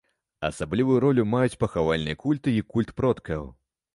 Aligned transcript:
Асаблівую 0.47 0.95
ролю 1.03 1.25
маюць 1.33 1.59
пахавальныя 1.65 2.19
культы 2.25 2.57
і 2.61 2.65
культ 2.75 2.89
продкаў. 3.03 3.43